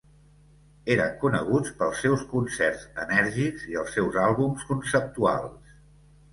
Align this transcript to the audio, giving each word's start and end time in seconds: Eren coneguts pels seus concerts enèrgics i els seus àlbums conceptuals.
Eren 0.95 1.11
coneguts 1.23 1.75
pels 1.81 2.01
seus 2.07 2.25
concerts 2.33 2.87
enèrgics 3.05 3.69
i 3.75 3.79
els 3.85 3.95
seus 3.99 4.21
àlbums 4.25 4.69
conceptuals. 4.75 5.81